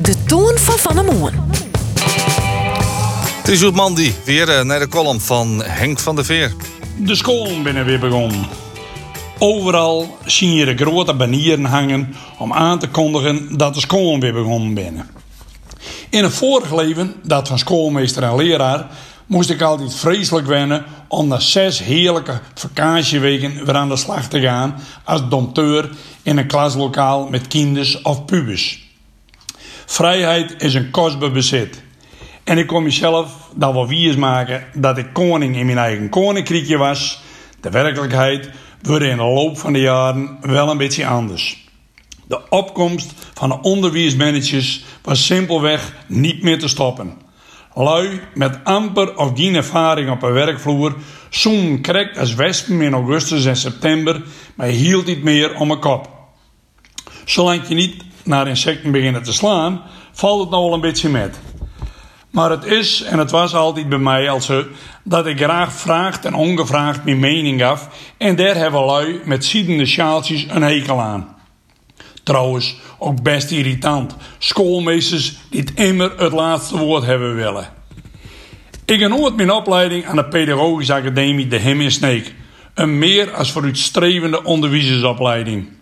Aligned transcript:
De 0.00 0.24
toon 0.26 0.58
van 0.58 0.78
Van 0.78 0.94
der 0.94 1.04
Moon. 1.04 1.32
Het 3.36 3.48
is 3.48 3.70
Mandy, 3.70 4.12
weer 4.24 4.48
eh, 4.48 4.64
naar 4.64 4.78
de 4.78 4.88
column 4.88 5.20
van 5.20 5.62
Henk 5.64 5.98
van 5.98 6.14
der 6.14 6.24
Veer. 6.24 6.52
De 6.96 7.14
scholen 7.14 7.62
binnen 7.62 7.84
weer 7.84 7.98
begonnen. 7.98 8.46
Overal 9.38 10.18
zie 10.24 10.54
je 10.54 10.64
de 10.64 10.76
grote 10.76 11.14
banieren 11.14 11.64
hangen 11.64 12.14
om 12.38 12.52
aan 12.52 12.78
te 12.78 12.88
kondigen 12.88 13.56
dat 13.56 13.74
de 13.74 13.80
scholen 13.80 14.20
weer 14.20 14.32
begonnen 14.32 14.74
binnen. 14.74 15.10
In 16.10 16.24
een 16.24 16.30
vorig 16.30 16.74
leven, 16.74 17.14
dat 17.22 17.48
van 17.48 17.58
schoolmeester 17.58 18.22
en 18.22 18.36
leraar, 18.36 18.86
moest 19.26 19.50
ik 19.50 19.62
altijd 19.62 19.94
vreselijk 19.94 20.46
wennen 20.46 20.84
om 21.08 21.28
na 21.28 21.38
zes 21.38 21.78
heerlijke 21.78 22.40
vakantieweken 22.54 23.64
weer 23.64 23.76
aan 23.76 23.88
de 23.88 23.96
slag 23.96 24.28
te 24.28 24.40
gaan 24.40 24.74
als 25.04 25.28
dompteur 25.28 25.90
in 26.22 26.38
een 26.38 26.46
klaslokaal 26.46 27.28
met 27.28 27.48
kinders 27.48 28.02
of 28.02 28.24
pubers. 28.24 28.87
Vrijheid 29.90 30.62
is 30.62 30.74
een 30.74 30.90
kostbaar 30.90 31.30
bezit. 31.30 31.82
En 32.44 32.58
ik 32.58 32.66
kon 32.66 32.82
mezelf 32.82 33.50
dan 33.54 33.74
wel 33.74 33.86
wiers 33.86 34.16
maken 34.16 34.64
dat 34.74 34.98
ik 34.98 35.12
koning 35.12 35.56
in 35.56 35.66
mijn 35.66 35.78
eigen 35.78 36.08
koninkrijkje 36.08 36.76
was. 36.76 37.22
De 37.60 37.70
werkelijkheid 37.70 38.50
wordt 38.82 39.04
in 39.04 39.16
de 39.16 39.22
loop 39.22 39.58
van 39.58 39.72
de 39.72 39.80
jaren 39.80 40.38
wel 40.40 40.70
een 40.70 40.76
beetje 40.76 41.06
anders. 41.06 41.68
De 42.26 42.48
opkomst 42.48 43.12
van 43.34 43.48
de 43.48 43.60
onderwijsmanagers 43.60 44.84
was 45.02 45.26
simpelweg 45.26 45.92
niet 46.06 46.42
meer 46.42 46.58
te 46.58 46.68
stoppen. 46.68 47.16
Lui 47.74 48.20
met 48.34 48.58
amper 48.64 49.16
of 49.16 49.30
geen 49.34 49.54
ervaring 49.54 50.10
op 50.10 50.22
een 50.22 50.32
werkvloer 50.32 50.94
zoen 51.30 51.80
krekt 51.80 52.18
als 52.18 52.34
wespen 52.34 52.80
in 52.80 52.92
augustus 52.92 53.44
en 53.44 53.56
september, 53.56 54.22
maar 54.54 54.66
hield 54.66 55.06
niet 55.06 55.22
meer 55.22 55.54
om 55.54 55.70
een 55.70 55.80
kop. 55.80 56.08
Zolang 57.24 57.68
je 57.68 57.74
niet 57.74 58.06
naar 58.28 58.48
insecten 58.48 58.90
beginnen 58.90 59.22
te 59.22 59.32
slaan, 59.32 59.82
valt 60.12 60.40
het 60.40 60.50
nou 60.50 60.72
een 60.72 60.80
beetje 60.80 61.08
met. 61.08 61.38
Maar 62.30 62.50
het 62.50 62.64
is 62.64 63.02
en 63.02 63.18
het 63.18 63.30
was 63.30 63.54
altijd 63.54 63.88
bij 63.88 63.98
mij 63.98 64.30
al 64.30 64.40
zo 64.40 64.64
dat 65.04 65.26
ik 65.26 65.42
graag 65.42 65.72
vraagt 65.72 66.24
en 66.24 66.34
ongevraagd 66.34 67.04
mijn 67.04 67.18
mening 67.18 67.60
gaf 67.60 67.88
en 68.18 68.36
daar 68.36 68.56
hebben 68.56 68.84
lui 68.84 69.20
met 69.24 69.44
ziedende 69.44 69.86
sjaaltjes 69.86 70.46
een 70.48 70.62
hekel 70.62 71.00
aan. 71.00 71.36
Trouwens, 72.22 72.76
ook 72.98 73.22
best 73.22 73.50
irritant. 73.50 74.16
Schoolmeesters 74.38 75.38
die 75.50 75.60
het 75.60 75.74
immer 75.74 76.12
het 76.16 76.32
laatste 76.32 76.78
woord 76.78 77.04
hebben 77.04 77.34
willen. 77.34 77.68
Ik 78.84 79.00
genoot 79.00 79.36
mijn 79.36 79.50
opleiding 79.50 80.06
aan 80.06 80.16
de 80.16 80.24
Pedagogische 80.24 80.94
Academie 80.94 81.46
De 81.46 81.58
Hem 81.58 81.80
in. 81.80 82.24
Een 82.74 82.98
meer 82.98 83.34
als 83.34 83.52
vooruitstrevende 83.52 84.44
onderwijzersopleiding. 84.44 85.77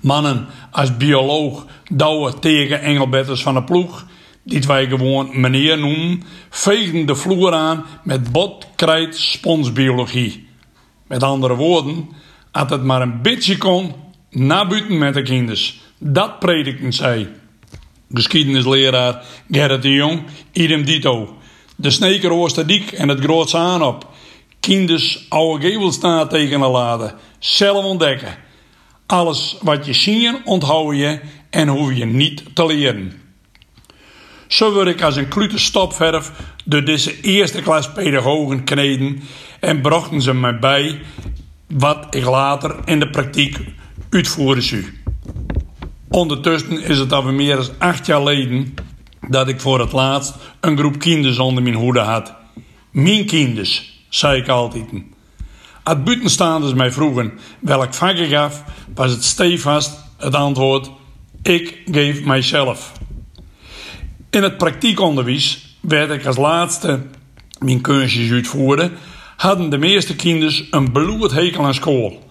Mannen 0.00 0.46
als 0.70 0.96
bioloog, 0.96 1.66
Douwe 1.92 2.38
tegen 2.38 2.80
Engelbetters 2.80 3.42
van 3.42 3.54
de 3.54 3.62
ploeg, 3.62 4.06
die 4.42 4.62
wij 4.66 4.86
gewoon 4.86 5.40
meneer 5.40 5.78
noemen, 5.78 6.22
vegen 6.50 7.06
de 7.06 7.14
vloer 7.14 7.52
aan 7.52 7.84
met 8.02 8.32
bot, 8.32 8.66
krijt, 8.74 9.16
sponsbiologie. 9.16 10.48
Met 11.06 11.22
andere 11.22 11.54
woorden, 11.54 12.08
als 12.52 12.70
het 12.70 12.82
maar 12.82 13.02
een 13.02 13.22
beetje 13.22 13.58
kon, 13.58 13.94
naar 14.30 14.66
buiten 14.66 14.98
met 14.98 15.14
de 15.14 15.22
kinders. 15.22 15.80
Dat 15.98 16.38
predikten 16.38 16.92
zij. 16.92 17.28
Geschiedenisleraar 18.12 19.22
Gerrit 19.50 19.82
de 19.82 19.90
Jong, 19.90 20.22
idem 20.52 20.84
dito. 20.84 21.36
De 21.76 21.90
Sneker 21.90 22.30
Oosterdiek 22.30 22.92
en 22.92 23.08
het 23.08 23.20
Grootse 23.20 23.56
aan 23.56 23.82
op. 23.82 24.08
Kinders 24.60 25.26
oude 25.28 25.70
gevelstaan 25.70 26.28
tegen 26.28 26.60
de 26.60 26.66
laden. 26.66 27.14
Zelf 27.38 27.84
ontdekken. 27.84 28.36
Alles 29.06 29.56
wat 29.60 29.86
je 29.86 29.92
ziet 29.92 30.40
onthoud 30.44 30.96
je 30.96 31.20
en 31.50 31.68
hoef 31.68 31.92
je 31.92 32.04
niet 32.04 32.42
te 32.54 32.66
leren. 32.66 33.12
Zo 34.46 34.72
word 34.72 34.88
ik 34.88 35.02
als 35.02 35.16
een 35.16 35.28
klute 35.28 35.58
stopverf 35.58 36.32
door 36.64 36.84
deze 36.84 37.20
eerste 37.20 37.62
klas 37.62 37.92
pedagogen 37.92 38.64
kneden 38.64 39.20
en 39.60 39.80
brachten 39.80 40.22
ze 40.22 40.34
mij 40.34 40.58
bij 40.58 41.00
wat 41.66 42.14
ik 42.14 42.24
later 42.24 42.76
in 42.84 42.98
de 42.98 43.10
praktijk 43.10 43.60
uitvoeren 44.10 44.62
zou. 44.62 44.84
Ondertussen 46.08 46.82
is 46.82 46.98
het 46.98 47.12
alweer 47.12 47.34
meer 47.34 47.56
dan 47.56 47.68
acht 47.78 48.06
jaar 48.06 48.18
geleden 48.18 48.74
dat 49.28 49.48
ik 49.48 49.60
voor 49.60 49.80
het 49.80 49.92
laatst 49.92 50.34
een 50.60 50.78
groep 50.78 50.98
kinders 50.98 51.38
onder 51.38 51.62
mijn 51.62 51.74
hoede 51.74 52.00
had. 52.00 52.34
Mijn 52.90 53.26
kinders, 53.26 54.02
zei 54.08 54.40
ik 54.40 54.48
altijd. 54.48 54.84
Als 55.86 56.02
buitenstaanders 56.02 56.74
mij 56.74 56.92
vroegen 56.92 57.32
welk 57.60 57.94
vak 57.94 58.16
ik 58.16 58.30
gaf, 58.30 58.64
was 58.94 59.10
het 59.10 59.24
stevast 59.24 59.98
het 60.16 60.34
antwoord: 60.34 60.90
ik 61.42 61.82
geef 61.90 62.24
mijzelf. 62.24 62.92
In 64.30 64.42
het 64.42 64.56
praktiekonderwijs 64.56 65.76
werd 65.80 66.10
ik 66.10 66.26
als 66.26 66.36
laatste 66.36 67.00
mijn 67.58 67.80
kunstjes 67.80 68.30
uitvoeren, 68.30 68.92
hadden 69.36 69.70
de 69.70 69.78
meeste 69.78 70.16
kinders 70.16 70.64
een 70.70 70.92
bloed 70.92 71.32
hekel 71.32 71.64
aan 71.64 71.74
school. 71.74 72.22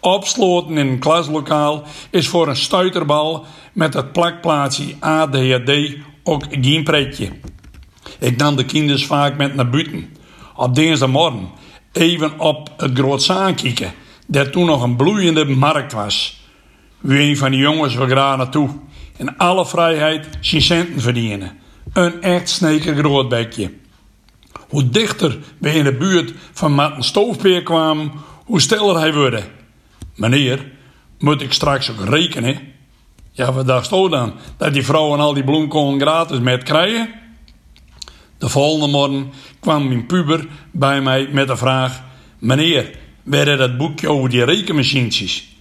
Opsloten 0.00 0.78
in 0.78 0.86
een 0.86 0.98
klaslokaal 0.98 1.84
is 2.10 2.28
voor 2.28 2.48
een 2.48 2.56
stuiterbal 2.56 3.46
met 3.72 3.94
het 3.94 4.12
plakplaatsje 4.12 4.94
ADHD 5.00 5.96
ook 6.22 6.44
geen 6.50 6.84
pretje. 6.84 7.28
Ik 8.18 8.36
nam 8.36 8.56
de 8.56 8.64
kinders 8.64 9.06
vaak 9.06 9.36
met 9.36 9.54
naar 9.54 9.70
buiten. 9.70 10.16
Op 10.56 10.74
dinsdagmorgen 10.74 11.48
even 11.92 12.38
op 12.38 12.70
het 12.76 12.98
groot 12.98 13.22
zaan 13.22 13.54
kijken, 13.54 13.92
dat 14.26 14.52
toen 14.52 14.66
nog 14.66 14.82
een 14.82 14.96
bloeiende 14.96 15.44
markt 15.44 15.92
was. 15.92 16.40
Wie 17.00 17.28
een 17.28 17.36
van 17.36 17.50
die 17.50 17.60
jongens 17.60 17.94
wil 17.94 18.06
graag 18.06 18.36
naartoe. 18.36 18.68
In 19.16 19.36
alle 19.36 19.66
vrijheid 19.66 20.28
zijn 20.40 20.62
centen 20.62 21.00
verdienen. 21.00 21.58
Een 21.92 22.22
echt 22.22 22.48
sneker 22.48 22.94
grootbekje. 22.96 23.72
Hoe 24.68 24.88
dichter 24.88 25.38
we 25.58 25.74
in 25.74 25.84
de 25.84 25.92
buurt 25.92 26.32
van 26.52 26.72
Matten 26.72 27.02
Stoofpeer 27.02 27.62
kwamen, 27.62 28.12
hoe 28.44 28.60
stiller 28.60 28.98
hij 28.98 29.14
wurde. 29.14 29.42
Meneer, 30.14 30.70
moet 31.18 31.42
ik 31.42 31.52
straks 31.52 31.90
ook 31.90 32.08
rekenen? 32.08 32.58
Ja, 33.32 33.52
wat 33.52 33.66
dacht 33.66 33.90
je 33.90 34.08
dan? 34.08 34.32
Dat 34.56 34.72
die 34.72 34.84
vrouwen 34.84 35.20
al 35.20 35.34
die 35.34 35.44
bloemkolen 35.44 36.00
gratis 36.00 36.38
met 36.38 36.62
krijgen? 36.62 37.21
De 38.42 38.48
volgende 38.48 38.86
morgen 38.86 39.32
kwam 39.60 39.88
mijn 39.88 40.06
puber 40.06 40.46
bij 40.70 41.00
mij 41.00 41.28
met 41.32 41.46
de 41.46 41.56
vraag: 41.56 42.02
Meneer, 42.38 42.90
werden 43.22 43.58
dat 43.58 43.76
boekje 43.76 44.08
over 44.08 44.30
die 44.30 44.44
rekenmachientjes? 44.44 45.56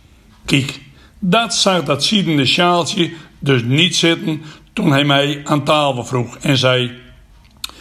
Kijk, 0.46 0.80
dat 1.19 1.53
zag 1.53 1.84
dat 1.84 2.03
ziedende 2.03 2.46
sjaaltje 2.46 3.12
dus 3.40 3.64
niet 3.64 3.96
zitten 3.96 4.42
toen 4.74 4.92
hij 4.92 5.03
mij 5.03 5.42
aan 5.44 5.64
tafel 5.64 6.06
vroeg 6.06 6.38
en 6.38 6.58
zei: 6.58 6.92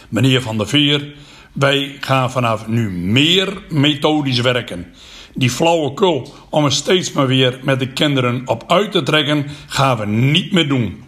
Meneer 0.09 0.41
Van 0.41 0.57
der 0.57 0.67
Veer, 0.67 1.13
wij 1.53 1.97
gaan 1.99 2.31
vanaf 2.31 2.67
nu 2.67 2.91
meer 2.91 3.61
methodisch 3.69 4.39
werken. 4.39 4.93
Die 5.33 5.49
flauwekul 5.49 6.33
om 6.49 6.65
er 6.65 6.71
steeds 6.71 7.11
maar 7.11 7.27
weer 7.27 7.59
met 7.63 7.79
de 7.79 7.87
kinderen 7.87 8.41
op 8.45 8.63
uit 8.67 8.91
te 8.91 9.03
trekken, 9.03 9.45
gaan 9.67 9.97
we 9.97 10.05
niet 10.05 10.51
meer 10.51 10.67
doen. 10.67 11.03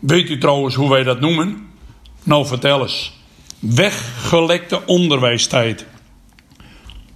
Weet 0.00 0.30
u 0.30 0.38
trouwens 0.38 0.74
hoe 0.74 0.90
wij 0.90 1.02
dat 1.02 1.20
noemen? 1.20 1.68
Nou, 2.22 2.46
vertel 2.46 2.82
eens. 2.82 3.13
Weggelekte 3.68 4.86
onderwijstijd. 4.86 5.86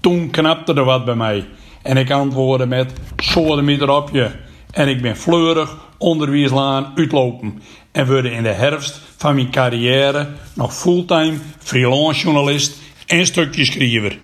Toen 0.01 0.31
knapte 0.31 0.75
er 0.75 0.85
wat 0.85 1.05
bij 1.05 1.15
mij 1.15 1.47
en 1.83 1.97
ik 1.97 2.11
antwoordde 2.11 2.67
met: 2.67 2.93
Soorten 3.17 3.95
op 3.95 4.11
je. 4.13 4.31
En 4.71 4.89
ik 4.89 5.03
ben 5.03 5.17
fleurig 5.17 5.77
onderwijslaan 5.99 6.93
uitlopen 6.97 7.63
en 7.93 8.07
worden 8.07 8.33
in 8.33 8.43
de 8.43 8.53
herfst 8.53 9.01
van 9.17 9.35
mijn 9.35 9.51
carrière 9.51 10.29
nog 10.55 10.75
fulltime 10.75 11.37
freelance 11.59 12.25
journalist 12.25 12.79
en 13.07 13.27
stukjeschrijver. 13.27 14.17